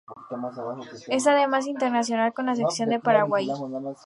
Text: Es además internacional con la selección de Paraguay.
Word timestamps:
Es 1.09 1.27
además 1.27 1.67
internacional 1.67 2.33
con 2.33 2.47
la 2.47 2.55
selección 2.55 2.89
de 2.89 2.99
Paraguay. 2.99 3.51